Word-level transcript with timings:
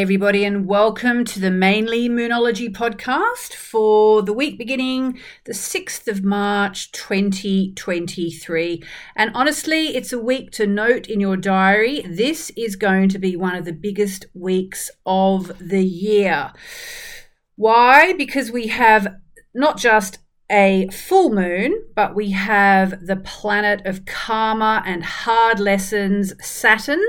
Everybody, 0.00 0.46
and 0.46 0.66
welcome 0.66 1.26
to 1.26 1.38
the 1.38 1.50
Mainly 1.50 2.08
Moonology 2.08 2.72
podcast 2.72 3.52
for 3.52 4.22
the 4.22 4.32
week 4.32 4.56
beginning 4.56 5.20
the 5.44 5.52
6th 5.52 6.08
of 6.08 6.24
March 6.24 6.90
2023. 6.92 8.82
And 9.14 9.30
honestly, 9.34 9.88
it's 9.88 10.10
a 10.10 10.18
week 10.18 10.52
to 10.52 10.66
note 10.66 11.06
in 11.06 11.20
your 11.20 11.36
diary. 11.36 12.00
This 12.08 12.48
is 12.56 12.76
going 12.76 13.10
to 13.10 13.18
be 13.18 13.36
one 13.36 13.54
of 13.54 13.66
the 13.66 13.74
biggest 13.74 14.24
weeks 14.32 14.90
of 15.04 15.52
the 15.60 15.84
year. 15.84 16.50
Why? 17.56 18.14
Because 18.14 18.50
we 18.50 18.68
have 18.68 19.16
not 19.54 19.76
just 19.76 20.20
a 20.50 20.88
full 20.88 21.28
moon, 21.28 21.74
but 21.94 22.14
we 22.14 22.30
have 22.30 23.06
the 23.06 23.16
planet 23.16 23.84
of 23.84 24.06
karma 24.06 24.82
and 24.86 25.04
hard 25.04 25.60
lessons, 25.60 26.32
Saturn 26.40 27.02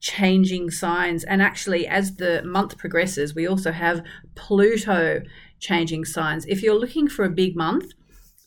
changing 0.00 0.70
signs. 0.70 1.24
And 1.24 1.42
actually, 1.42 1.86
as 1.86 2.16
the 2.16 2.42
month 2.44 2.78
progresses, 2.78 3.34
we 3.34 3.46
also 3.46 3.72
have 3.72 4.02
Pluto 4.34 5.22
changing 5.58 6.04
signs. 6.04 6.44
If 6.46 6.62
you're 6.62 6.78
looking 6.78 7.08
for 7.08 7.24
a 7.24 7.30
big 7.30 7.56
month, 7.56 7.92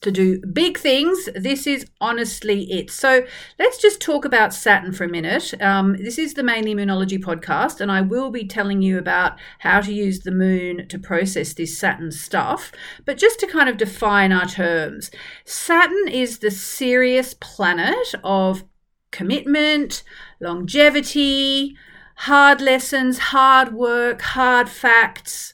to 0.01 0.11
do 0.11 0.39
big 0.53 0.77
things. 0.77 1.29
This 1.35 1.67
is 1.67 1.85
honestly 1.99 2.71
it. 2.71 2.89
So 2.89 3.25
let's 3.57 3.81
just 3.81 4.01
talk 4.01 4.23
about 4.23 4.53
Saturn 4.53 4.93
for 4.93 5.03
a 5.03 5.09
minute. 5.09 5.53
Um, 5.61 5.97
this 5.97 6.17
is 6.17 6.35
the 6.35 6.43
Mainly 6.43 6.73
Moonology 6.73 7.19
podcast, 7.19 7.81
and 7.81 7.91
I 7.91 8.01
will 8.01 8.31
be 8.31 8.47
telling 8.47 8.81
you 8.81 8.97
about 8.97 9.37
how 9.59 9.81
to 9.81 9.93
use 9.93 10.21
the 10.21 10.31
moon 10.31 10.87
to 10.87 10.97
process 10.97 11.53
this 11.53 11.77
Saturn 11.77 12.11
stuff. 12.11 12.71
But 13.05 13.17
just 13.17 13.39
to 13.41 13.47
kind 13.47 13.67
of 13.67 13.77
define 13.77 14.31
our 14.31 14.45
terms, 14.45 15.11
Saturn 15.43 16.07
is 16.07 16.39
the 16.39 16.51
serious 16.51 17.33
planet 17.33 18.15
of 18.23 18.63
commitment, 19.11 20.03
longevity, 20.39 21.75
hard 22.15 22.61
lessons, 22.61 23.17
hard 23.17 23.73
work, 23.73 24.21
hard 24.21 24.69
facts. 24.69 25.53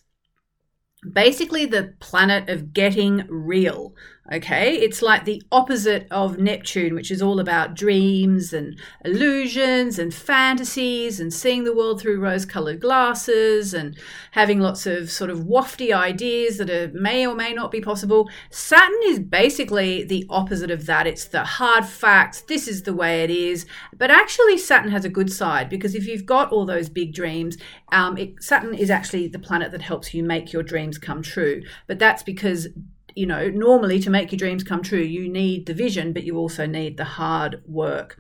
Basically, 1.10 1.66
the 1.66 1.94
planet 2.00 2.50
of 2.50 2.74
getting 2.74 3.26
real, 3.30 3.94
Okay, 4.34 4.74
it's 4.74 5.04
like 5.04 5.26
the 5.26 5.44
opposite 5.52 6.08
of 6.10 6.40
Neptune, 6.40 6.96
which 6.96 7.12
is 7.12 7.22
all 7.22 7.40
about 7.40 7.76
dreams 7.76 8.54
and 8.54 8.76
illusions 9.04 10.00
and 10.00 10.12
fantasies 10.12 11.20
and 11.20 11.32
seeing 11.32 11.64
the 11.64 11.76
world 11.76 12.02
through 12.02 12.20
rose 12.20 12.44
colored 12.44 12.82
glasses 12.82 13.72
and 13.72 13.96
having 14.32 14.60
lots 14.60 14.88
of 14.88 15.12
sort 15.12 15.30
of 15.30 15.42
wafty 15.42 15.94
ideas 15.94 16.58
that 16.58 16.72
are, 16.72 16.88
may 16.92 17.28
or 17.28 17.36
may 17.36 17.54
not 17.54 17.70
be 17.70 17.80
possible. 17.80 18.28
Saturn 18.50 19.00
is 19.04 19.20
basically 19.20 20.04
the 20.04 20.26
opposite 20.28 20.72
of 20.72 20.88
that. 20.88 21.06
It's 21.06 21.26
the 21.26 21.44
hard 21.44 21.86
facts. 21.86 22.42
This 22.42 22.68
is 22.68 22.82
the 22.82 22.96
way 22.96 23.24
it 23.24 23.30
is. 23.30 23.68
But 23.96 24.10
actually, 24.10 24.58
Saturn 24.58 24.90
has 24.90 25.06
a 25.06 25.10
good 25.10 25.32
side 25.32 25.70
because 25.70 25.94
if 25.94 26.08
you've 26.08 26.26
got 26.26 26.52
all 26.52 26.66
those 26.66 26.90
big 26.90 27.14
dreams, 27.14 27.58
um, 27.92 28.18
it, 28.18 28.42
Saturn 28.42 28.74
is 28.74 28.90
actually 28.90 29.28
the 29.28 29.38
planet 29.38 29.72
that 29.72 29.84
helps 29.84 30.16
you 30.16 30.24
make 30.24 30.52
your 30.52 30.64
dreams 30.64 30.98
come 30.98 31.22
true. 31.22 31.62
But 31.86 32.00
that's 32.00 32.24
because 32.24 32.70
you 33.16 33.26
know, 33.26 33.50
normally 33.50 34.00
to 34.02 34.10
make 34.10 34.32
your 34.32 34.38
dreams 34.38 34.64
come 34.64 34.84
true, 34.84 35.00
you 35.00 35.30
need 35.30 35.66
the 35.66 35.74
vision, 35.74 36.14
but 36.14 36.24
you 36.24 36.38
also 36.38 36.66
need 36.66 36.98
the 36.98 37.06
hard 37.06 37.62
work. 37.66 38.18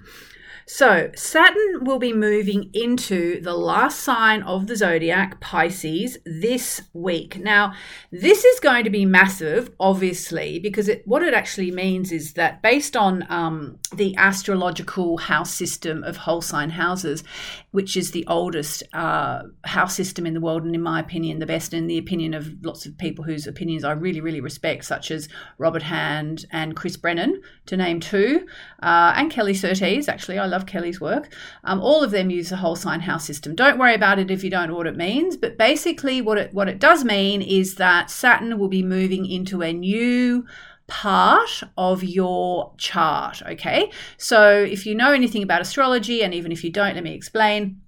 So, 0.67 1.11
Saturn 1.15 1.83
will 1.83 1.99
be 1.99 2.11
moving 2.11 2.71
into 2.73 3.39
the 3.39 3.53
last 3.53 3.99
sign 3.99 4.41
of 4.41 4.65
the 4.65 4.75
zodiac, 4.75 5.39
Pisces, 5.39 6.17
this 6.25 6.81
week. 6.91 7.37
Now, 7.37 7.75
this 8.11 8.43
is 8.43 8.59
going 8.61 8.83
to 8.83 8.89
be 8.89 9.05
massive, 9.05 9.69
obviously, 9.79 10.57
because 10.57 10.89
it, 10.89 11.03
what 11.05 11.21
it 11.21 11.35
actually 11.35 11.69
means 11.69 12.11
is 12.11 12.33
that 12.33 12.63
based 12.63 12.97
on 12.97 13.31
um, 13.31 13.77
the 13.93 14.15
astrological 14.17 15.17
house 15.19 15.53
system 15.53 16.03
of 16.03 16.17
whole 16.17 16.41
sign 16.41 16.71
houses, 16.71 17.23
which 17.69 17.95
is 17.95 18.09
the 18.09 18.25
oldest 18.25 18.81
uh, 18.93 19.43
house 19.65 19.93
system 19.93 20.25
in 20.25 20.33
the 20.33 20.41
world, 20.41 20.63
and 20.63 20.73
in 20.73 20.81
my 20.81 20.99
opinion, 20.99 21.37
the 21.37 21.45
best 21.45 21.75
in 21.75 21.85
the 21.85 21.99
opinion 21.99 22.33
of 22.33 22.51
lots 22.63 22.87
of 22.87 22.97
people 22.97 23.23
whose 23.23 23.45
opinions 23.45 23.83
I 23.83 23.91
really, 23.91 24.19
really 24.19 24.41
respect, 24.41 24.85
such 24.85 25.11
as 25.11 25.29
Robert 25.59 25.83
Hand 25.83 26.47
and 26.51 26.75
Chris 26.75 26.97
Brennan, 26.97 27.39
to 27.67 27.77
name 27.77 27.99
two, 27.99 28.47
uh, 28.81 29.13
and 29.15 29.29
Kelly 29.29 29.53
Surtees. 29.53 30.07
Actually, 30.07 30.39
I 30.39 30.54
love 30.54 30.54
Kelly's 30.63 31.01
work. 31.01 31.33
Um, 31.63 31.81
all 31.81 32.03
of 32.03 32.11
them 32.11 32.29
use 32.29 32.49
the 32.49 32.57
whole 32.57 32.75
sign 32.75 33.01
house 33.01 33.25
system. 33.25 33.55
Don't 33.55 33.77
worry 33.79 33.95
about 33.95 34.19
it 34.19 34.31
if 34.31 34.43
you 34.43 34.49
don't 34.49 34.69
know 34.69 34.75
what 34.75 34.87
it 34.87 34.95
means, 34.95 35.37
but 35.37 35.57
basically, 35.57 36.21
what 36.21 36.37
it 36.37 36.53
what 36.53 36.69
it 36.69 36.79
does 36.79 37.03
mean 37.03 37.41
is 37.41 37.75
that 37.75 38.09
Saturn 38.09 38.57
will 38.59 38.69
be 38.69 38.83
moving 38.83 39.25
into 39.25 39.61
a 39.61 39.73
new 39.73 40.45
part 40.87 41.63
of 41.77 42.03
your 42.03 42.73
chart. 42.77 43.41
Okay, 43.41 43.91
so 44.17 44.51
if 44.63 44.85
you 44.85 44.95
know 44.95 45.11
anything 45.11 45.43
about 45.43 45.61
astrology, 45.61 46.23
and 46.23 46.33
even 46.33 46.51
if 46.51 46.63
you 46.63 46.71
don't, 46.71 46.95
let 46.95 47.03
me 47.03 47.13
explain. 47.13 47.81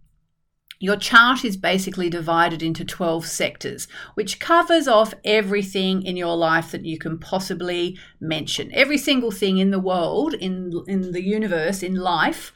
Your 0.80 0.96
chart 0.96 1.44
is 1.44 1.58
basically 1.58 2.10
divided 2.10 2.62
into 2.62 2.86
12 2.86 3.26
sectors, 3.26 3.88
which 4.14 4.40
covers 4.40 4.88
off 4.88 5.14
everything 5.26 6.04
in 6.04 6.16
your 6.16 6.36
life 6.36 6.72
that 6.72 6.86
you 6.86 7.00
can 7.00 7.18
possibly 7.18 7.98
mention. 8.20 8.72
Every 8.74 8.98
single 8.98 9.32
thing 9.32 9.58
in 9.58 9.72
the 9.72 9.80
world, 9.80 10.36
in, 10.36 10.84
in 10.88 11.12
the 11.14 11.24
universe, 11.24 11.82
in 11.82 11.96
life, 11.96 12.54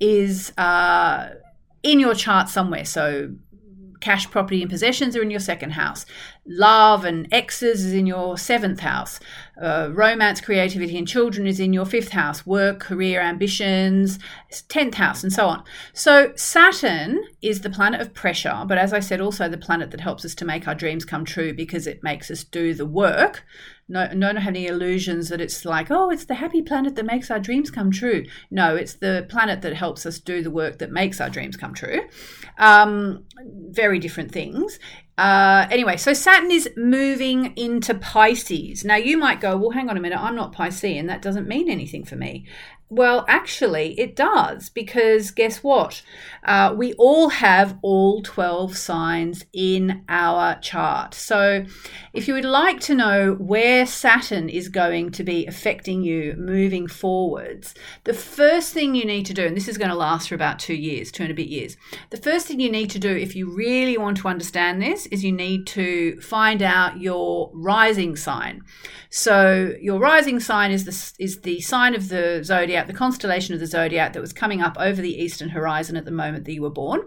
is 0.00 0.52
uh, 0.58 1.30
in 1.82 1.98
your 1.98 2.14
chart 2.14 2.50
somewhere. 2.50 2.84
So, 2.84 3.34
cash, 4.02 4.30
property, 4.30 4.60
and 4.60 4.70
possessions 4.70 5.16
are 5.16 5.22
in 5.22 5.30
your 5.30 5.40
second 5.40 5.70
house. 5.70 6.04
Love 6.44 7.04
and 7.04 7.26
exes 7.32 7.84
is 7.84 7.94
in 7.94 8.06
your 8.06 8.36
seventh 8.36 8.80
house. 8.80 9.20
Uh, 9.60 9.88
romance, 9.92 10.40
creativity, 10.40 10.98
and 10.98 11.08
children 11.08 11.46
is 11.46 11.60
in 11.60 11.72
your 11.72 11.86
fifth 11.86 12.10
house. 12.10 12.44
Work, 12.44 12.80
career, 12.80 13.20
ambitions, 13.20 14.18
tenth 14.68 14.94
house, 14.94 15.22
and 15.22 15.32
so 15.32 15.46
on. 15.46 15.62
So 15.94 16.32
Saturn 16.36 17.22
is 17.40 17.60
the 17.60 17.70
planet 17.70 18.00
of 18.00 18.12
pressure, 18.12 18.64
but 18.66 18.76
as 18.76 18.92
I 18.92 19.00
said, 19.00 19.20
also 19.20 19.48
the 19.48 19.56
planet 19.56 19.92
that 19.92 20.00
helps 20.00 20.24
us 20.24 20.34
to 20.34 20.44
make 20.44 20.66
our 20.66 20.74
dreams 20.74 21.04
come 21.04 21.24
true 21.24 21.54
because 21.54 21.86
it 21.86 22.02
makes 22.02 22.30
us 22.30 22.44
do 22.44 22.74
the 22.74 22.86
work. 22.86 23.44
No, 23.92 24.08
don't 24.08 24.36
have 24.36 24.54
any 24.54 24.68
illusions 24.68 25.28
that 25.28 25.42
it's 25.42 25.66
like, 25.66 25.90
oh, 25.90 26.08
it's 26.08 26.24
the 26.24 26.36
happy 26.36 26.62
planet 26.62 26.94
that 26.94 27.04
makes 27.04 27.30
our 27.30 27.38
dreams 27.38 27.70
come 27.70 27.90
true. 27.90 28.24
No, 28.50 28.74
it's 28.74 28.94
the 28.94 29.26
planet 29.28 29.60
that 29.60 29.74
helps 29.74 30.06
us 30.06 30.18
do 30.18 30.42
the 30.42 30.50
work 30.50 30.78
that 30.78 30.90
makes 30.90 31.20
our 31.20 31.28
dreams 31.28 31.58
come 31.58 31.74
true. 31.74 32.00
Um, 32.56 33.24
very 33.68 33.98
different 33.98 34.32
things. 34.32 34.78
Uh, 35.18 35.66
anyway, 35.70 35.98
so 35.98 36.14
Saturn 36.14 36.50
is 36.50 36.70
moving 36.74 37.54
into 37.54 37.92
Pisces. 37.92 38.82
Now, 38.82 38.96
you 38.96 39.18
might 39.18 39.42
go, 39.42 39.58
well, 39.58 39.72
hang 39.72 39.90
on 39.90 39.98
a 39.98 40.00
minute, 40.00 40.18
I'm 40.18 40.36
not 40.36 40.54
Piscean. 40.54 41.08
That 41.08 41.20
doesn't 41.20 41.46
mean 41.46 41.68
anything 41.68 42.06
for 42.06 42.16
me. 42.16 42.46
Well, 42.94 43.24
actually, 43.26 43.98
it 43.98 44.14
does 44.14 44.68
because 44.68 45.30
guess 45.30 45.62
what? 45.62 46.02
Uh, 46.44 46.74
we 46.76 46.92
all 46.98 47.30
have 47.30 47.78
all 47.80 48.20
12 48.20 48.76
signs 48.76 49.46
in 49.54 50.04
our 50.10 50.60
chart. 50.60 51.14
So, 51.14 51.64
if 52.12 52.28
you 52.28 52.34
would 52.34 52.44
like 52.44 52.80
to 52.80 52.94
know 52.94 53.32
where 53.38 53.86
Saturn 53.86 54.50
is 54.50 54.68
going 54.68 55.10
to 55.12 55.24
be 55.24 55.46
affecting 55.46 56.02
you 56.02 56.34
moving 56.36 56.86
forwards, 56.86 57.74
the 58.04 58.12
first 58.12 58.74
thing 58.74 58.94
you 58.94 59.06
need 59.06 59.24
to 59.24 59.32
do, 59.32 59.46
and 59.46 59.56
this 59.56 59.68
is 59.68 59.78
going 59.78 59.88
to 59.90 59.96
last 59.96 60.28
for 60.28 60.34
about 60.34 60.58
two 60.58 60.74
years, 60.74 61.10
two 61.10 61.22
and 61.22 61.32
a 61.32 61.34
bit 61.34 61.48
years, 61.48 61.78
the 62.10 62.18
first 62.18 62.46
thing 62.46 62.60
you 62.60 62.70
need 62.70 62.90
to 62.90 62.98
do 62.98 63.16
if 63.16 63.34
you 63.34 63.50
really 63.50 63.96
want 63.96 64.18
to 64.18 64.28
understand 64.28 64.82
this 64.82 65.06
is 65.06 65.24
you 65.24 65.32
need 65.32 65.66
to 65.68 66.20
find 66.20 66.60
out 66.60 67.00
your 67.00 67.50
rising 67.54 68.16
sign. 68.16 68.60
So, 69.08 69.74
your 69.80 69.98
rising 69.98 70.40
sign 70.40 70.72
is 70.72 70.84
the, 70.84 71.24
is 71.24 71.40
the 71.40 71.60
sign 71.62 71.94
of 71.94 72.10
the 72.10 72.42
zodiac 72.44 72.81
the 72.86 72.92
constellation 72.92 73.54
of 73.54 73.60
the 73.60 73.66
zodiac 73.66 74.12
that 74.12 74.20
was 74.20 74.32
coming 74.32 74.60
up 74.60 74.76
over 74.78 75.00
the 75.00 75.22
eastern 75.22 75.50
horizon 75.50 75.96
at 75.96 76.04
the 76.04 76.10
moment 76.10 76.44
that 76.44 76.52
you 76.52 76.62
were 76.62 76.70
born. 76.70 77.02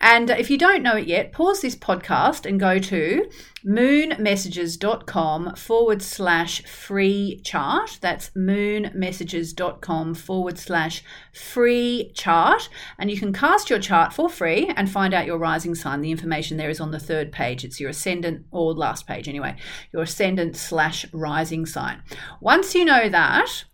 And 0.00 0.30
uh, 0.30 0.36
if 0.38 0.50
you 0.50 0.58
don't 0.58 0.82
know 0.82 0.96
it 0.96 1.06
yet, 1.06 1.32
pause 1.32 1.60
this 1.60 1.76
podcast 1.76 2.46
and 2.46 2.60
go 2.60 2.78
to 2.78 3.28
moonmessages.com 3.66 5.56
forward 5.56 6.00
slash 6.02 6.62
free 6.64 7.40
chart. 7.44 7.98
That's 8.00 8.30
moonmessages.com 8.30 10.14
forward 10.14 10.58
slash 10.58 11.02
free 11.32 12.12
chart. 12.14 12.68
And 12.98 13.10
you 13.10 13.18
can 13.18 13.32
cast 13.32 13.68
your 13.68 13.80
chart 13.80 14.12
for 14.12 14.28
free 14.28 14.72
and 14.76 14.90
find 14.90 15.12
out 15.12 15.26
your 15.26 15.38
rising 15.38 15.74
sign. 15.74 16.00
The 16.00 16.12
information 16.12 16.56
there 16.56 16.70
is 16.70 16.80
on 16.80 16.92
the 16.92 17.00
third 17.00 17.32
page. 17.32 17.64
It's 17.64 17.80
your 17.80 17.90
ascendant, 17.90 18.46
or 18.52 18.72
last 18.72 19.06
page 19.06 19.28
anyway, 19.28 19.56
your 19.92 20.02
ascendant 20.02 20.56
slash 20.56 21.04
rising 21.12 21.66
sign. 21.66 22.02
Once 22.40 22.74
you 22.74 22.84
know 22.84 23.08
that, 23.08 23.64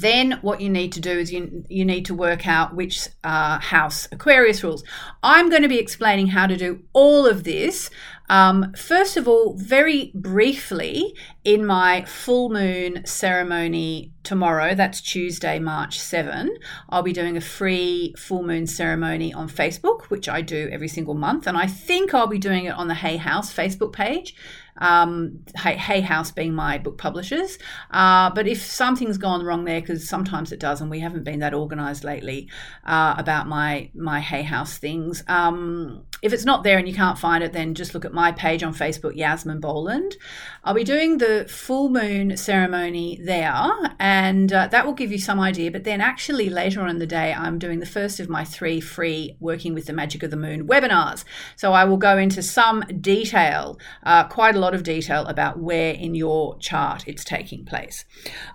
then 0.00 0.38
what 0.42 0.60
you 0.60 0.68
need 0.68 0.92
to 0.92 1.00
do 1.00 1.10
is 1.10 1.32
you, 1.32 1.64
you 1.68 1.84
need 1.84 2.06
to 2.06 2.14
work 2.14 2.46
out 2.46 2.74
which 2.74 3.08
uh, 3.22 3.58
house 3.58 4.08
Aquarius 4.10 4.64
rules. 4.64 4.82
I'm 5.22 5.50
going 5.50 5.62
to 5.62 5.68
be 5.68 5.78
explaining 5.78 6.28
how 6.28 6.46
to 6.46 6.56
do 6.56 6.82
all 6.92 7.26
of 7.26 7.44
this. 7.44 7.90
Um, 8.30 8.72
first 8.74 9.16
of 9.16 9.28
all, 9.28 9.54
very 9.56 10.10
briefly, 10.14 11.14
in 11.44 11.66
my 11.66 12.04
full 12.04 12.48
moon 12.48 13.04
ceremony 13.04 14.12
tomorrow, 14.22 14.74
that's 14.74 15.02
Tuesday, 15.02 15.58
March 15.58 16.00
7, 16.00 16.56
I'll 16.88 17.02
be 17.02 17.12
doing 17.12 17.36
a 17.36 17.42
free 17.42 18.14
full 18.16 18.42
moon 18.42 18.66
ceremony 18.66 19.34
on 19.34 19.48
Facebook, 19.48 20.04
which 20.04 20.28
I 20.28 20.40
do 20.40 20.68
every 20.72 20.88
single 20.88 21.14
month. 21.14 21.46
And 21.46 21.58
I 21.58 21.66
think 21.66 22.14
I'll 22.14 22.26
be 22.26 22.38
doing 22.38 22.64
it 22.64 22.74
on 22.74 22.88
the 22.88 22.94
Hay 22.94 23.18
House 23.18 23.52
Facebook 23.52 23.92
page 23.92 24.34
um, 24.78 25.44
Hay 25.56 26.00
House 26.00 26.30
being 26.30 26.54
my 26.54 26.78
book 26.78 26.98
publishers. 26.98 27.58
Uh, 27.90 28.30
but 28.30 28.46
if 28.46 28.60
something's 28.60 29.18
gone 29.18 29.44
wrong 29.44 29.64
there, 29.64 29.80
because 29.80 30.08
sometimes 30.08 30.52
it 30.52 30.60
does, 30.60 30.80
and 30.80 30.90
we 30.90 31.00
haven't 31.00 31.24
been 31.24 31.40
that 31.40 31.54
organised 31.54 32.04
lately 32.04 32.48
uh, 32.84 33.14
about 33.18 33.46
my 33.46 33.90
my 33.94 34.20
Hay 34.20 34.42
House 34.42 34.78
things. 34.78 35.22
Um, 35.28 36.04
if 36.24 36.32
it's 36.32 36.46
not 36.46 36.64
there 36.64 36.78
and 36.78 36.88
you 36.88 36.94
can't 36.94 37.18
find 37.18 37.44
it, 37.44 37.52
then 37.52 37.74
just 37.74 37.92
look 37.92 38.06
at 38.06 38.14
my 38.14 38.32
page 38.32 38.62
on 38.62 38.72
Facebook, 38.74 39.14
Yasmin 39.14 39.60
Boland. 39.60 40.16
I'll 40.64 40.72
be 40.72 40.82
doing 40.82 41.18
the 41.18 41.44
full 41.50 41.90
moon 41.90 42.34
ceremony 42.38 43.20
there, 43.22 43.94
and 43.98 44.50
uh, 44.50 44.68
that 44.68 44.86
will 44.86 44.94
give 44.94 45.12
you 45.12 45.18
some 45.18 45.38
idea. 45.38 45.70
But 45.70 45.84
then, 45.84 46.00
actually, 46.00 46.48
later 46.48 46.80
on 46.80 46.88
in 46.88 46.98
the 46.98 47.06
day, 47.06 47.34
I'm 47.34 47.58
doing 47.58 47.78
the 47.78 47.84
first 47.84 48.20
of 48.20 48.30
my 48.30 48.42
three 48.42 48.80
free 48.80 49.36
Working 49.38 49.74
with 49.74 49.84
the 49.84 49.92
Magic 49.92 50.22
of 50.22 50.30
the 50.30 50.38
Moon 50.38 50.66
webinars. 50.66 51.24
So 51.56 51.74
I 51.74 51.84
will 51.84 51.98
go 51.98 52.16
into 52.16 52.42
some 52.42 52.82
detail, 53.02 53.78
uh, 54.02 54.24
quite 54.24 54.56
a 54.56 54.58
lot 54.58 54.74
of 54.74 54.82
detail, 54.82 55.26
about 55.26 55.58
where 55.58 55.92
in 55.92 56.14
your 56.14 56.56
chart 56.58 57.04
it's 57.06 57.22
taking 57.22 57.66
place. 57.66 58.06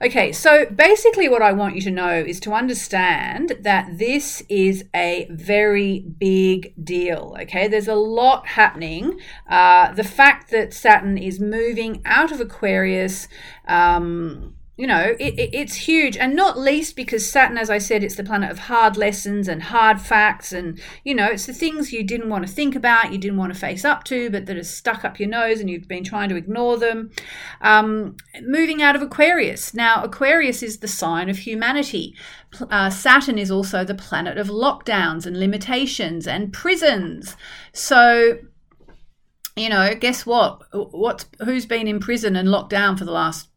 Okay, 0.02 0.32
so 0.32 0.66
basically, 0.66 1.30
what 1.30 1.44
I 1.44 1.52
want 1.52 1.76
you 1.76 1.82
to 1.82 1.92
know 1.92 2.14
is 2.14 2.40
to 2.40 2.54
understand 2.54 3.58
that 3.60 4.00
this 4.00 4.42
is 4.50 4.86
a 4.96 5.28
very 5.30 6.00
big 6.00 6.74
deal. 6.84 7.38
Okay, 7.42 7.59
there's 7.68 7.88
a 7.88 7.96
lot 7.96 8.48
happening. 8.48 9.20
Uh, 9.48 9.92
the 9.94 10.04
fact 10.04 10.52
that 10.52 10.74
Saturn 10.74 11.18
is 11.18 11.40
moving 11.40 12.02
out 12.06 12.32
of 12.32 12.40
Aquarius. 12.40 13.28
Um, 13.68 14.56
you 14.80 14.88
know, 14.88 15.14
it, 15.20 15.38
it, 15.38 15.50
it's 15.52 15.76
huge, 15.76 16.16
and 16.16 16.38
not 16.38 16.58
least 16.58 16.96
because 16.96 17.30
Saturn, 17.30 17.58
as 17.58 17.70
I 17.70 17.80
said, 17.80 18.02
it's 18.02 18.16
the 18.16 18.24
planet 18.24 18.50
of 18.50 18.60
hard 18.60 18.96
lessons 18.96 19.50
and 19.50 19.62
hard 19.62 20.00
facts, 20.00 20.54
and 20.54 20.80
you 21.04 21.14
know, 21.14 21.26
it's 21.26 21.48
the 21.48 21.54
things 21.54 21.92
you 21.92 22.02
didn't 22.02 22.30
want 22.30 22.48
to 22.48 22.54
think 22.54 22.78
about, 22.78 23.12
you 23.12 23.18
didn't 23.18 23.36
want 23.36 23.54
to 23.54 23.60
face 23.60 23.84
up 23.84 24.06
to, 24.06 24.30
but 24.30 24.46
that 24.46 24.56
are 24.56 24.64
stuck 24.64 25.04
up 25.04 25.20
your 25.20 25.28
nose, 25.28 25.60
and 25.60 25.70
you've 25.70 25.90
been 25.90 26.06
trying 26.06 26.30
to 26.30 26.38
ignore 26.38 26.78
them. 26.78 27.12
Um, 27.60 28.16
moving 28.42 28.82
out 28.82 28.96
of 28.96 29.02
Aquarius. 29.02 29.74
Now, 29.74 30.02
Aquarius 30.02 30.64
is 30.64 30.78
the 30.78 30.88
sign 30.88 31.30
of 31.30 31.40
humanity. 31.40 32.16
Uh, 32.72 32.90
Saturn 32.90 33.38
is 33.38 33.52
also 33.52 33.84
the 33.84 33.94
planet 33.94 34.38
of 34.38 34.48
lockdowns 34.48 35.26
and 35.26 35.38
limitations 35.38 36.26
and 36.26 36.54
prisons. 36.54 37.36
So 37.74 38.38
you 39.58 39.68
know, 39.68 39.94
guess 39.94 40.26
what? 40.26 40.62
What's 40.72 41.26
who's 41.44 41.66
been 41.66 41.90
in 41.90 42.00
prison 42.00 42.38
and 42.38 42.50
locked 42.50 42.70
down 42.70 42.96
for 42.96 43.04
the 43.04 43.12
last 43.12 43.50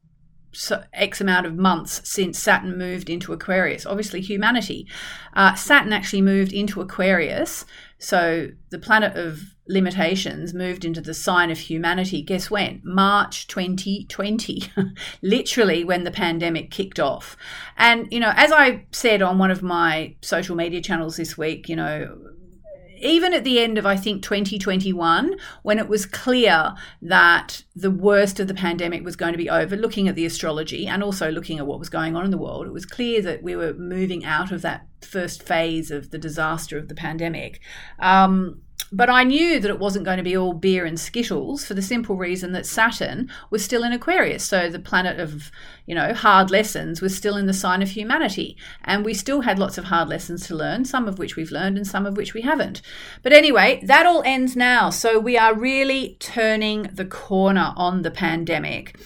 X 0.92 1.20
amount 1.20 1.46
of 1.46 1.56
months 1.56 2.00
since 2.08 2.38
Saturn 2.38 2.76
moved 2.76 3.08
into 3.10 3.32
Aquarius. 3.32 3.86
Obviously, 3.86 4.20
humanity. 4.20 4.86
Uh, 5.34 5.54
Saturn 5.54 5.92
actually 5.92 6.22
moved 6.22 6.52
into 6.52 6.80
Aquarius. 6.80 7.64
So 7.98 8.48
the 8.70 8.78
planet 8.78 9.16
of 9.16 9.54
limitations 9.68 10.52
moved 10.52 10.84
into 10.84 11.00
the 11.00 11.14
sign 11.14 11.50
of 11.50 11.58
humanity. 11.58 12.22
Guess 12.22 12.50
when? 12.50 12.80
March 12.84 13.46
2020, 13.46 14.64
literally 15.22 15.84
when 15.84 16.04
the 16.04 16.10
pandemic 16.10 16.70
kicked 16.70 16.98
off. 16.98 17.36
And, 17.76 18.08
you 18.12 18.20
know, 18.20 18.32
as 18.34 18.52
I 18.52 18.86
said 18.90 19.22
on 19.22 19.38
one 19.38 19.50
of 19.50 19.62
my 19.62 20.16
social 20.20 20.56
media 20.56 20.80
channels 20.80 21.16
this 21.16 21.38
week, 21.38 21.68
you 21.68 21.76
know, 21.76 22.18
even 23.02 23.34
at 23.34 23.44
the 23.44 23.58
end 23.58 23.78
of, 23.78 23.84
I 23.84 23.96
think, 23.96 24.22
2021, 24.22 25.36
when 25.62 25.78
it 25.78 25.88
was 25.88 26.06
clear 26.06 26.74
that 27.02 27.64
the 27.74 27.90
worst 27.90 28.40
of 28.40 28.48
the 28.48 28.54
pandemic 28.54 29.04
was 29.04 29.16
going 29.16 29.32
to 29.32 29.38
be 29.38 29.50
over, 29.50 29.76
looking 29.76 30.08
at 30.08 30.14
the 30.14 30.24
astrology 30.24 30.86
and 30.86 31.02
also 31.02 31.30
looking 31.30 31.58
at 31.58 31.66
what 31.66 31.78
was 31.78 31.88
going 31.88 32.16
on 32.16 32.24
in 32.24 32.30
the 32.30 32.38
world, 32.38 32.66
it 32.66 32.72
was 32.72 32.86
clear 32.86 33.20
that 33.22 33.42
we 33.42 33.56
were 33.56 33.74
moving 33.74 34.24
out 34.24 34.52
of 34.52 34.62
that 34.62 34.86
first 35.00 35.42
phase 35.42 35.90
of 35.90 36.10
the 36.10 36.18
disaster 36.18 36.78
of 36.78 36.88
the 36.88 36.94
pandemic. 36.94 37.60
Um, 37.98 38.61
but 38.92 39.08
I 39.08 39.24
knew 39.24 39.58
that 39.58 39.70
it 39.70 39.78
wasn't 39.78 40.04
going 40.04 40.18
to 40.18 40.22
be 40.22 40.36
all 40.36 40.52
beer 40.52 40.84
and 40.84 41.00
skittles 41.00 41.64
for 41.64 41.72
the 41.72 41.80
simple 41.80 42.16
reason 42.16 42.52
that 42.52 42.66
Saturn 42.66 43.30
was 43.48 43.64
still 43.64 43.82
in 43.84 43.92
Aquarius. 43.92 44.44
So 44.44 44.68
the 44.68 44.78
planet 44.78 45.18
of, 45.18 45.50
you 45.86 45.94
know, 45.94 46.12
hard 46.12 46.50
lessons 46.50 47.00
was 47.00 47.16
still 47.16 47.36
in 47.36 47.46
the 47.46 47.54
sign 47.54 47.80
of 47.80 47.90
humanity. 47.90 48.56
And 48.84 49.02
we 49.02 49.14
still 49.14 49.40
had 49.40 49.58
lots 49.58 49.78
of 49.78 49.84
hard 49.84 50.08
lessons 50.08 50.46
to 50.48 50.54
learn, 50.54 50.84
some 50.84 51.08
of 51.08 51.18
which 51.18 51.36
we've 51.36 51.50
learned 51.50 51.78
and 51.78 51.86
some 51.86 52.04
of 52.04 52.18
which 52.18 52.34
we 52.34 52.42
haven't. 52.42 52.82
But 53.22 53.32
anyway, 53.32 53.80
that 53.84 54.04
all 54.04 54.22
ends 54.26 54.54
now. 54.56 54.90
So 54.90 55.18
we 55.18 55.38
are 55.38 55.54
really 55.54 56.16
turning 56.20 56.82
the 56.92 57.06
corner 57.06 57.72
on 57.76 58.02
the 58.02 58.10
pandemic. 58.10 58.98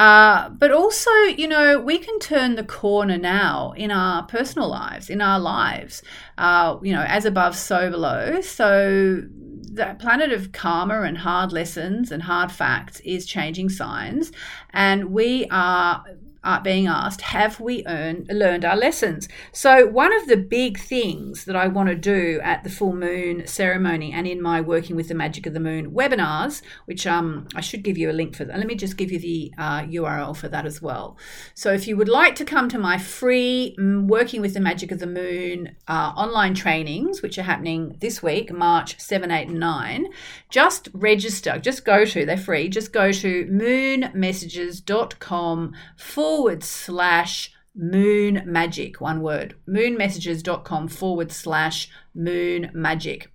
Uh, 0.00 0.48
but 0.48 0.72
also, 0.72 1.10
you 1.36 1.46
know, 1.46 1.78
we 1.78 1.98
can 1.98 2.18
turn 2.20 2.54
the 2.54 2.64
corner 2.64 3.18
now 3.18 3.74
in 3.76 3.90
our 3.90 4.22
personal 4.22 4.66
lives, 4.66 5.10
in 5.10 5.20
our 5.20 5.38
lives, 5.38 6.02
uh, 6.38 6.78
you 6.82 6.90
know, 6.90 7.04
as 7.06 7.26
above, 7.26 7.54
so 7.54 7.90
below. 7.90 8.40
So 8.40 9.22
the 9.26 9.94
planet 9.98 10.32
of 10.32 10.52
karma 10.52 11.02
and 11.02 11.18
hard 11.18 11.52
lessons 11.52 12.10
and 12.10 12.22
hard 12.22 12.50
facts 12.50 13.00
is 13.00 13.26
changing 13.26 13.68
signs, 13.68 14.32
and 14.70 15.12
we 15.12 15.46
are 15.50 15.60
are 15.60 16.04
being 16.62 16.86
asked, 16.86 17.20
have 17.20 17.60
we 17.60 17.84
earned, 17.86 18.28
learned 18.30 18.64
our 18.64 18.76
lessons? 18.76 19.28
So, 19.52 19.86
one 19.86 20.12
of 20.12 20.26
the 20.26 20.36
big 20.36 20.78
things 20.78 21.44
that 21.44 21.56
I 21.56 21.68
want 21.68 21.88
to 21.88 21.94
do 21.94 22.40
at 22.42 22.64
the 22.64 22.70
full 22.70 22.94
moon 22.94 23.46
ceremony 23.46 24.12
and 24.12 24.26
in 24.26 24.40
my 24.40 24.60
Working 24.60 24.96
with 24.96 25.08
the 25.08 25.14
Magic 25.14 25.46
of 25.46 25.52
the 25.52 25.60
Moon 25.60 25.90
webinars, 25.90 26.62
which 26.86 27.06
um, 27.06 27.46
I 27.54 27.60
should 27.60 27.82
give 27.82 27.98
you 27.98 28.10
a 28.10 28.12
link 28.12 28.34
for 28.34 28.44
that. 28.44 28.56
Let 28.56 28.66
me 28.66 28.74
just 28.74 28.96
give 28.96 29.12
you 29.12 29.18
the 29.18 29.52
uh, 29.58 29.82
URL 29.82 30.36
for 30.36 30.48
that 30.48 30.66
as 30.66 30.80
well. 30.80 31.16
So, 31.54 31.72
if 31.72 31.86
you 31.86 31.96
would 31.96 32.08
like 32.08 32.34
to 32.36 32.44
come 32.44 32.68
to 32.70 32.78
my 32.78 32.98
free 32.98 33.76
mm, 33.78 34.06
Working 34.06 34.40
with 34.40 34.54
the 34.54 34.60
Magic 34.60 34.92
of 34.92 34.98
the 34.98 35.06
Moon 35.06 35.76
uh, 35.88 36.12
online 36.16 36.54
trainings, 36.54 37.22
which 37.22 37.38
are 37.38 37.42
happening 37.42 37.96
this 38.00 38.22
week, 38.22 38.52
March 38.52 38.98
7, 38.98 39.30
8, 39.30 39.48
and 39.48 39.60
9, 39.60 40.06
just 40.48 40.88
register, 40.94 41.58
just 41.58 41.84
go 41.84 42.06
to, 42.06 42.24
they're 42.24 42.36
free, 42.36 42.68
just 42.68 42.92
go 42.92 43.10
to 43.12 43.46
moonmessages.com 43.46 45.74
for 45.96 46.29
forward 46.30 46.62
slash 46.62 47.52
moon 47.74 48.40
magic, 48.46 49.00
one 49.00 49.20
word, 49.20 49.56
moonmessages.com 49.68 50.86
forward 50.86 51.32
slash 51.32 51.88
moon 52.14 52.70
magic. 52.72 53.32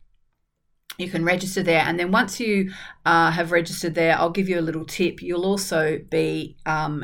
You 0.97 1.09
can 1.09 1.25
register 1.25 1.61
there. 1.61 1.81
And 1.81 1.99
then 1.99 2.13
once 2.13 2.39
you 2.39 2.71
uh, 3.05 3.31
have 3.31 3.51
registered 3.51 3.95
there, 3.95 4.17
I'll 4.17 4.29
give 4.29 4.47
you 4.47 4.57
a 4.57 4.61
little 4.61 4.85
tip. 4.85 5.21
You'll 5.21 5.43
also 5.43 5.99
be 6.09 6.55
um, 6.65 7.03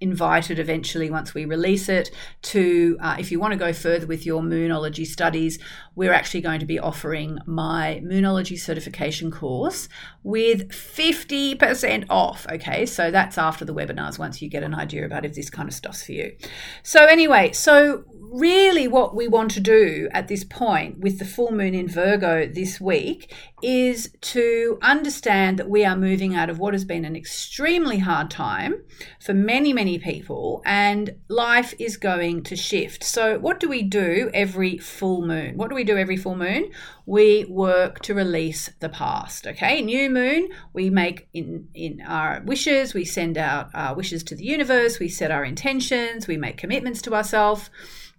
invited 0.00 0.58
eventually 0.58 1.10
once 1.10 1.32
we 1.32 1.46
release 1.46 1.88
it 1.88 2.10
to 2.42 2.98
uh, 3.00 3.16
if 3.18 3.32
you 3.32 3.40
want 3.40 3.52
to 3.52 3.58
go 3.58 3.72
further 3.72 4.06
with 4.06 4.26
your 4.26 4.42
moonology 4.42 5.06
studies 5.06 5.58
we're 5.94 6.12
actually 6.12 6.42
going 6.42 6.60
to 6.60 6.66
be 6.66 6.78
offering 6.78 7.38
my 7.46 8.02
moonology 8.04 8.58
certification 8.58 9.30
course 9.30 9.88
with 10.22 10.68
50% 10.68 12.04
off 12.10 12.46
okay? 12.52 12.84
So 12.84 13.10
that's 13.10 13.38
after 13.38 13.64
the 13.64 13.74
webinars 13.74 14.18
once 14.18 14.42
you 14.42 14.50
get 14.50 14.62
an 14.62 14.74
idea 14.74 15.06
about 15.06 15.24
if 15.24 15.34
this 15.34 15.48
kind 15.48 15.68
of 15.68 15.74
stuff's 15.74 16.04
for 16.04 16.12
you. 16.12 16.36
So 16.82 17.06
anyway 17.06 17.52
so 17.52 18.04
really 18.32 18.88
what 18.88 19.14
we 19.14 19.28
want 19.28 19.50
to 19.52 19.60
do 19.60 20.08
at 20.12 20.28
this 20.28 20.44
point 20.44 20.98
with 20.98 21.18
the 21.18 21.24
full 21.24 21.52
moon 21.52 21.74
in 21.74 21.88
Virgo 21.88 22.46
this 22.46 22.80
week 22.80 23.34
is 23.62 24.10
to 24.20 24.78
understand 24.82 25.58
that 25.58 25.70
we 25.70 25.84
are 25.84 25.96
moving 25.96 26.34
out 26.34 26.50
of 26.50 26.58
what 26.58 26.74
has 26.74 26.84
been 26.84 27.04
an 27.04 27.16
extremely 27.16 27.98
hard 27.98 28.30
time 28.30 28.82
for 29.20 29.32
many, 29.32 29.72
many 29.72 29.98
people, 29.98 30.62
and 30.64 31.14
life 31.28 31.74
is 31.78 31.96
going 31.96 32.42
to 32.42 32.56
shift. 32.56 33.02
So, 33.04 33.38
what 33.38 33.60
do 33.60 33.68
we 33.68 33.82
do 33.82 34.30
every 34.34 34.78
full 34.78 35.26
moon? 35.26 35.56
What 35.56 35.68
do 35.68 35.74
we 35.74 35.84
do 35.84 35.96
every 35.96 36.16
full 36.16 36.36
moon? 36.36 36.70
We 37.06 37.44
work 37.48 38.00
to 38.02 38.14
release 38.14 38.70
the 38.80 38.88
past. 38.88 39.46
Okay, 39.46 39.80
new 39.80 40.10
moon, 40.10 40.48
we 40.72 40.90
make 40.90 41.28
in, 41.32 41.68
in 41.74 42.02
our 42.06 42.42
wishes, 42.44 42.94
we 42.94 43.04
send 43.04 43.38
out 43.38 43.70
our 43.74 43.94
wishes 43.94 44.22
to 44.24 44.34
the 44.34 44.44
universe, 44.44 44.98
we 44.98 45.08
set 45.08 45.30
our 45.30 45.44
intentions, 45.44 46.26
we 46.26 46.36
make 46.36 46.56
commitments 46.56 47.00
to 47.02 47.14
ourselves 47.14 47.70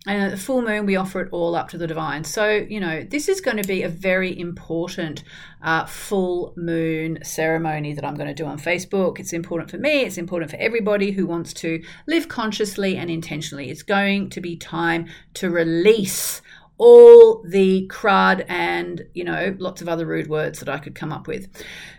and 0.07 0.23
at 0.23 0.31
the 0.31 0.37
full 0.37 0.61
moon, 0.61 0.85
we 0.85 0.95
offer 0.95 1.19
it 1.19 1.29
all 1.33 1.53
up 1.53 1.67
to 1.69 1.77
the 1.77 1.85
divine. 1.85 2.23
So, 2.23 2.49
you 2.49 2.79
know, 2.79 3.03
this 3.03 3.27
is 3.27 3.41
going 3.41 3.57
to 3.57 3.67
be 3.67 3.83
a 3.83 3.89
very 3.89 4.37
important 4.39 5.23
uh, 5.61 5.85
full 5.85 6.53
moon 6.55 7.19
ceremony 7.23 7.93
that 7.93 8.05
I'm 8.05 8.15
going 8.15 8.29
to 8.29 8.33
do 8.33 8.45
on 8.45 8.57
Facebook. 8.57 9.19
It's 9.19 9.33
important 9.33 9.69
for 9.69 9.77
me, 9.77 10.03
it's 10.03 10.17
important 10.17 10.49
for 10.49 10.57
everybody 10.57 11.11
who 11.11 11.27
wants 11.27 11.53
to 11.55 11.83
live 12.07 12.29
consciously 12.29 12.95
and 12.95 13.11
intentionally. 13.11 13.69
It's 13.69 13.83
going 13.83 14.29
to 14.29 14.39
be 14.39 14.55
time 14.55 15.07
to 15.35 15.49
release 15.49 16.41
all 16.77 17.43
the 17.45 17.87
crud 17.91 18.45
and, 18.47 19.03
you 19.13 19.25
know, 19.25 19.57
lots 19.59 19.81
of 19.81 19.89
other 19.89 20.05
rude 20.05 20.27
words 20.27 20.59
that 20.59 20.69
I 20.69 20.77
could 20.77 20.95
come 20.95 21.11
up 21.11 21.27
with. 21.27 21.49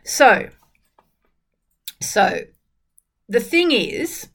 So, 0.05 0.49
so 2.00 2.41
the 3.29 3.41
thing 3.41 3.71
is, 3.71 4.29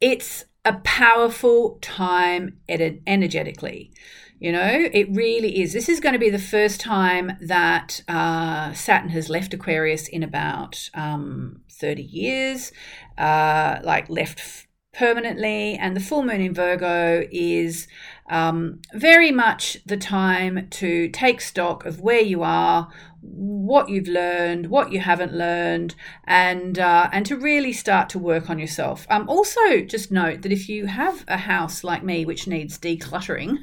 it's 0.00 0.46
a 0.64 0.74
powerful 0.84 1.78
time 1.80 2.58
energetically. 2.68 3.92
You 4.40 4.52
know, 4.52 4.88
it 4.92 5.08
really 5.10 5.62
is. 5.62 5.72
This 5.72 5.88
is 5.88 6.00
going 6.00 6.12
to 6.12 6.18
be 6.18 6.28
the 6.28 6.38
first 6.38 6.80
time 6.80 7.32
that 7.40 8.02
uh, 8.08 8.72
Saturn 8.74 9.08
has 9.10 9.30
left 9.30 9.54
Aquarius 9.54 10.08
in 10.08 10.22
about 10.22 10.90
um, 10.94 11.60
30 11.70 12.02
years, 12.02 12.72
uh, 13.16 13.78
like 13.82 14.10
left 14.10 14.66
permanently, 14.94 15.74
and 15.74 15.96
the 15.96 16.00
full 16.00 16.22
moon 16.22 16.40
in 16.40 16.54
Virgo 16.54 17.26
is 17.30 17.86
um, 18.30 18.80
very 18.94 19.30
much 19.30 19.78
the 19.84 19.96
time 19.96 20.68
to 20.70 21.08
take 21.08 21.40
stock 21.40 21.84
of 21.84 22.00
where 22.00 22.20
you 22.20 22.42
are, 22.42 22.90
what 23.20 23.88
you've 23.88 24.08
learned, 24.08 24.68
what 24.68 24.92
you 24.92 25.00
haven't 25.00 25.34
learned, 25.34 25.94
and 26.24 26.78
uh, 26.78 27.08
and 27.12 27.26
to 27.26 27.36
really 27.36 27.72
start 27.72 28.08
to 28.10 28.18
work 28.18 28.48
on 28.48 28.58
yourself. 28.58 29.06
Um, 29.10 29.28
also, 29.28 29.80
just 29.80 30.10
note 30.10 30.42
that 30.42 30.52
if 30.52 30.68
you 30.68 30.86
have 30.86 31.24
a 31.28 31.36
house 31.36 31.84
like 31.84 32.02
me 32.02 32.24
which 32.24 32.46
needs 32.46 32.78
decluttering, 32.78 33.58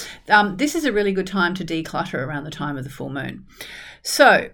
um, 0.28 0.56
this 0.56 0.74
is 0.74 0.84
a 0.84 0.92
really 0.92 1.12
good 1.12 1.26
time 1.26 1.54
to 1.54 1.64
declutter 1.64 2.14
around 2.14 2.44
the 2.44 2.50
time 2.50 2.76
of 2.76 2.84
the 2.84 2.90
full 2.90 3.10
moon. 3.10 3.46
So 4.02 4.50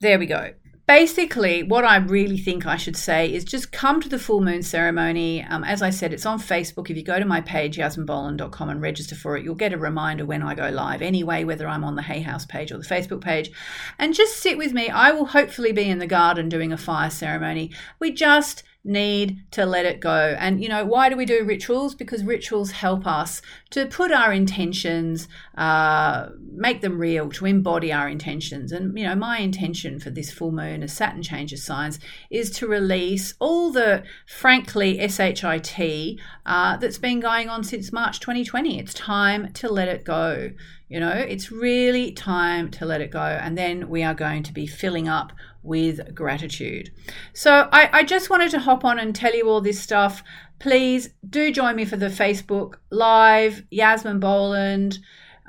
there 0.00 0.18
we 0.18 0.26
go 0.26 0.52
basically, 0.86 1.62
what 1.62 1.84
I 1.84 1.96
really 1.96 2.38
think 2.38 2.66
I 2.66 2.76
should 2.76 2.96
say 2.96 3.32
is 3.32 3.44
just 3.44 3.72
come 3.72 4.00
to 4.00 4.08
the 4.08 4.18
full 4.18 4.40
moon 4.40 4.62
ceremony. 4.62 5.42
Um, 5.42 5.64
as 5.64 5.82
I 5.82 5.90
said, 5.90 6.12
it's 6.12 6.26
on 6.26 6.38
Facebook. 6.38 6.90
If 6.90 6.96
you 6.96 7.02
go 7.02 7.18
to 7.18 7.24
my 7.24 7.40
page, 7.40 7.76
yasminboland.com, 7.76 8.68
and 8.68 8.82
register 8.82 9.14
for 9.14 9.36
it, 9.36 9.44
you'll 9.44 9.54
get 9.54 9.72
a 9.72 9.78
reminder 9.78 10.24
when 10.24 10.42
I 10.42 10.54
go 10.54 10.68
live 10.68 11.02
anyway, 11.02 11.44
whether 11.44 11.66
I'm 11.66 11.84
on 11.84 11.96
the 11.96 12.02
Hay 12.02 12.20
House 12.20 12.46
page 12.46 12.72
or 12.72 12.78
the 12.78 12.84
Facebook 12.84 13.20
page. 13.20 13.50
And 13.98 14.14
just 14.14 14.36
sit 14.36 14.58
with 14.58 14.72
me. 14.72 14.88
I 14.88 15.12
will 15.12 15.26
hopefully 15.26 15.72
be 15.72 15.88
in 15.88 15.98
the 15.98 16.06
garden 16.06 16.48
doing 16.48 16.72
a 16.72 16.76
fire 16.76 17.10
ceremony. 17.10 17.70
We 17.98 18.12
just 18.12 18.62
need 18.84 19.42
to 19.50 19.64
let 19.64 19.86
it 19.86 19.98
go. 19.98 20.36
And, 20.38 20.62
you 20.62 20.68
know, 20.68 20.84
why 20.84 21.08
do 21.08 21.16
we 21.16 21.24
do 21.24 21.42
rituals? 21.44 21.94
Because 21.94 22.22
rituals 22.22 22.70
help 22.72 23.06
us 23.06 23.40
to 23.70 23.86
put 23.86 24.12
our 24.12 24.32
intentions, 24.32 25.26
uh, 25.56 26.28
make 26.52 26.82
them 26.82 26.98
real, 26.98 27.30
to 27.30 27.46
embody 27.46 27.92
our 27.92 28.08
intentions. 28.08 28.72
And, 28.72 28.96
you 28.96 29.04
know, 29.04 29.14
my 29.14 29.38
intention 29.38 29.98
for 29.98 30.10
this 30.10 30.30
full 30.30 30.52
moon 30.52 30.82
as 30.82 30.92
Saturn 30.92 31.22
changes 31.22 31.64
signs 31.64 31.98
is 32.30 32.50
to 32.52 32.66
release 32.66 33.34
all 33.38 33.72
the, 33.72 34.04
frankly, 34.26 34.98
SHIT 34.98 36.20
uh, 36.44 36.76
that's 36.76 36.98
been 36.98 37.20
going 37.20 37.48
on 37.48 37.64
since 37.64 37.90
March 37.90 38.20
2020. 38.20 38.78
It's 38.78 38.92
time 38.92 39.52
to 39.54 39.70
let 39.70 39.88
it 39.88 40.04
go. 40.04 40.50
You 40.88 41.00
know, 41.00 41.10
it's 41.10 41.50
really 41.50 42.12
time 42.12 42.70
to 42.72 42.84
let 42.84 43.00
it 43.00 43.10
go. 43.10 43.20
And 43.20 43.56
then 43.56 43.88
we 43.88 44.02
are 44.02 44.14
going 44.14 44.42
to 44.44 44.52
be 44.52 44.66
filling 44.66 45.08
up 45.08 45.32
with 45.62 46.14
gratitude. 46.14 46.90
So 47.32 47.68
I, 47.72 47.88
I, 47.92 48.02
just 48.04 48.28
wanted 48.28 48.50
to 48.50 48.58
hop 48.58 48.84
on 48.84 48.98
and 48.98 49.14
tell 49.14 49.34
you 49.34 49.48
all 49.48 49.62
this 49.62 49.80
stuff. 49.80 50.22
Please 50.58 51.08
do 51.28 51.50
join 51.50 51.74
me 51.74 51.86
for 51.86 51.96
the 51.96 52.08
Facebook 52.08 52.74
Live, 52.90 53.64
Yasmin 53.70 54.20
Boland 54.20 54.98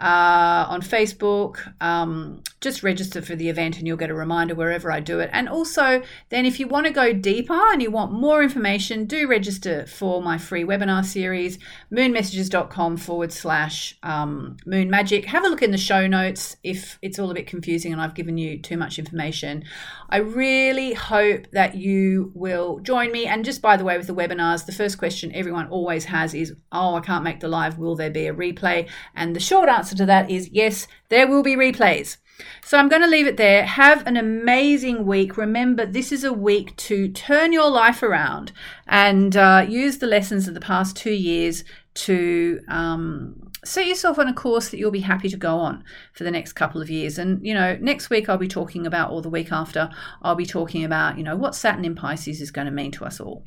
uh, 0.01 0.65
on 0.69 0.81
Facebook. 0.81 1.57
Um, 1.81 2.41
just 2.65 2.81
register 2.81 3.21
for 3.21 3.35
the 3.35 3.47
event 3.47 3.77
and 3.77 3.85
you'll 3.85 3.95
get 3.95 4.09
a 4.09 4.15
reminder 4.15 4.55
wherever 4.55 4.91
I 4.91 4.99
do 4.99 5.19
it. 5.19 5.29
And 5.31 5.47
also, 5.47 6.01
then 6.29 6.47
if 6.47 6.59
you 6.59 6.67
want 6.67 6.87
to 6.87 6.91
go 6.91 7.13
deeper 7.13 7.53
and 7.53 7.79
you 7.79 7.91
want 7.91 8.11
more 8.11 8.41
information, 8.41 9.05
do 9.05 9.27
register 9.27 9.85
for 9.85 10.19
my 10.23 10.39
free 10.39 10.63
webinar 10.63 11.05
series, 11.05 11.59
moonmessages.com 11.93 12.97
forward 12.97 13.31
slash 13.31 13.95
um, 14.01 14.57
moon 14.65 14.89
magic. 14.89 15.25
Have 15.25 15.45
a 15.45 15.47
look 15.47 15.61
in 15.61 15.69
the 15.69 15.77
show 15.77 16.07
notes 16.07 16.57
if 16.63 16.97
it's 17.03 17.19
all 17.19 17.29
a 17.29 17.35
bit 17.35 17.45
confusing 17.45 17.93
and 17.93 18.01
I've 18.01 18.15
given 18.15 18.35
you 18.35 18.57
too 18.57 18.77
much 18.77 18.97
information. 18.97 19.63
I 20.09 20.17
really 20.17 20.93
hope 20.93 21.45
that 21.51 21.75
you 21.75 22.31
will 22.33 22.79
join 22.79 23.11
me. 23.11 23.27
And 23.27 23.45
just 23.45 23.61
by 23.61 23.77
the 23.77 23.83
way, 23.83 23.95
with 23.95 24.07
the 24.07 24.15
webinars, 24.15 24.65
the 24.65 24.71
first 24.71 24.97
question 24.97 25.31
everyone 25.35 25.67
always 25.67 26.05
has 26.05 26.33
is, 26.33 26.55
Oh, 26.71 26.95
I 26.95 27.01
can't 27.01 27.23
make 27.23 27.41
the 27.41 27.47
live. 27.47 27.77
Will 27.77 27.95
there 27.95 28.09
be 28.09 28.25
a 28.25 28.33
replay? 28.33 28.89
And 29.15 29.35
the 29.35 29.39
short 29.39 29.69
answer 29.69 29.95
to 29.97 30.05
that 30.07 30.31
is 30.31 30.49
yes, 30.49 30.87
there 31.09 31.27
will 31.27 31.43
be 31.43 31.55
replays. 31.55 32.17
So 32.63 32.77
I'm 32.77 32.89
going 32.89 33.01
to 33.01 33.07
leave 33.07 33.27
it 33.27 33.37
there. 33.37 33.65
Have 33.65 34.05
an 34.07 34.17
amazing 34.17 35.05
week. 35.05 35.37
Remember, 35.37 35.85
this 35.85 36.11
is 36.11 36.23
a 36.23 36.33
week 36.33 36.75
to 36.77 37.07
turn 37.09 37.53
your 37.53 37.69
life 37.69 38.01
around 38.01 38.51
and 38.87 39.37
uh, 39.37 39.65
use 39.67 39.99
the 39.99 40.07
lessons 40.07 40.47
of 40.47 40.53
the 40.53 40.59
past 40.59 40.97
two 40.97 41.13
years 41.13 41.63
to 41.93 42.59
um, 42.67 43.51
set 43.63 43.87
yourself 43.87 44.19
on 44.19 44.27
a 44.27 44.33
course 44.33 44.69
that 44.69 44.77
you'll 44.77 44.91
be 44.91 44.99
happy 44.99 45.29
to 45.29 45.37
go 45.37 45.57
on 45.57 45.83
for 46.13 46.23
the 46.23 46.31
next 46.31 46.53
couple 46.53 46.81
of 46.81 46.89
years. 46.89 47.17
And, 47.17 47.45
you 47.45 47.53
know, 47.53 47.77
next 47.79 48.09
week 48.09 48.29
I'll 48.29 48.37
be 48.37 48.47
talking 48.47 48.85
about, 48.85 49.11
or 49.11 49.21
the 49.21 49.29
week 49.29 49.51
after, 49.51 49.89
I'll 50.21 50.35
be 50.35 50.45
talking 50.45 50.83
about, 50.83 51.17
you 51.17 51.23
know, 51.23 51.35
what 51.35 51.55
Saturn 51.55 51.85
in 51.85 51.95
Pisces 51.95 52.41
is 52.41 52.51
going 52.51 52.65
to 52.65 52.71
mean 52.71 52.91
to 52.91 53.05
us 53.05 53.19
all. 53.19 53.43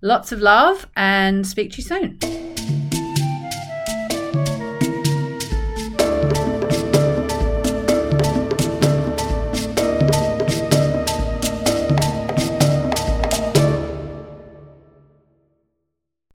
Lots 0.00 0.32
of 0.32 0.40
love 0.40 0.86
and 0.96 1.46
speak 1.46 1.72
to 1.72 1.76
you 1.78 1.84
soon. 1.84 2.51